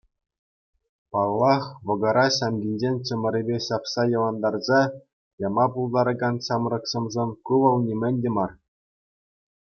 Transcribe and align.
Паллах, 1.15 1.63
вӑкӑра 1.89 2.23
ҫамкинчен 2.37 2.95
чӑмӑрӗпе 3.09 3.57
ҫапса 3.67 4.03
йӑвантарса 4.13 4.79
яма 5.47 5.65
пултаракан 5.75 6.35
ҫамрӑксемшӗн 6.47 7.29
ку 7.51 7.61
вӑл 7.65 7.77
нимӗн 7.85 8.15
те 8.25 8.29
мар. 8.39 8.51